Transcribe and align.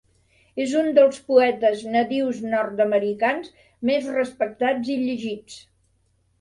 És 0.63 0.71
un 0.79 0.87
dels 0.97 1.19
poetes 1.27 1.83
nadius 1.97 2.41
nord-americans 2.55 3.53
més 3.93 4.11
respectats 4.19 4.93
i 4.97 4.99
llegits. 5.07 5.63